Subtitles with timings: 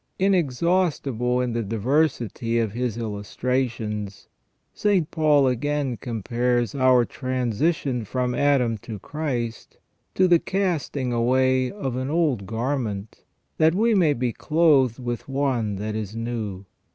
[0.17, 4.29] Inexhaustible in the diversity of his illustrations,
[4.73, 5.11] St.
[5.11, 9.77] Paul again compares our transition from Adam to Christ
[10.15, 13.21] to the casting away of an old garment
[13.59, 16.65] that we may be clothed with one that is new.